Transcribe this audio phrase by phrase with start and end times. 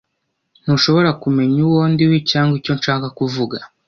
[0.63, 3.57] Ntushobora kumenya uwo ndiwe cyangwa icyo nshaka kuvuga,